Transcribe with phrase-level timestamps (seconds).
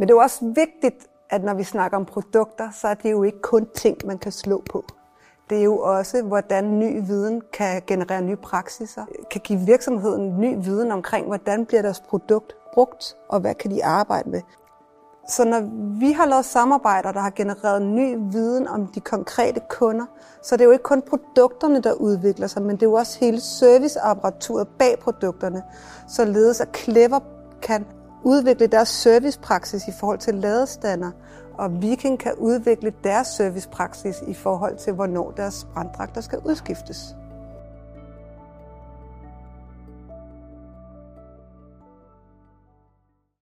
[0.00, 3.10] Men det er jo også vigtigt, at når vi snakker om produkter, så er det
[3.10, 4.84] jo ikke kun ting, man kan slå på.
[5.50, 10.64] Det er jo også, hvordan ny viden kan generere nye praksiser, kan give virksomheden ny
[10.64, 14.40] viden omkring, hvordan bliver deres produkt brugt, og hvad kan de arbejde med.
[15.28, 15.60] Så når
[16.00, 20.06] vi har lavet samarbejder, der har genereret ny viden om de konkrete kunder,
[20.42, 23.18] så det er jo ikke kun produkterne, der udvikler sig, men det er jo også
[23.20, 25.62] hele serviceapparaturet bag produkterne,
[26.08, 27.20] således at Clever
[27.62, 27.86] kan
[28.22, 31.10] udvikle deres servicepraksis i forhold til ladestander,
[31.54, 37.14] og Viking kan udvikle deres servicepraksis i forhold til, hvornår deres branddragter skal udskiftes.